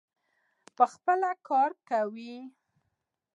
پخپله 0.77 1.31
کار 1.47 1.69
وکړي. 1.77 2.35